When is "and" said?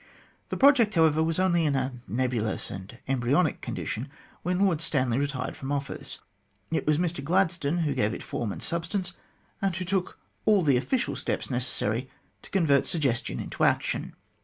2.71-2.97, 8.51-8.63, 9.61-9.75